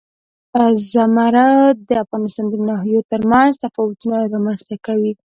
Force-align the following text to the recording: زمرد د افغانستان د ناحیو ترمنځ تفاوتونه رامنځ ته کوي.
زمرد 0.91 1.75
د 1.89 1.91
افغانستان 2.03 2.45
د 2.49 2.55
ناحیو 2.69 3.07
ترمنځ 3.11 3.51
تفاوتونه 3.63 4.15
رامنځ 4.33 4.59
ته 4.69 4.75
کوي. 4.85 5.13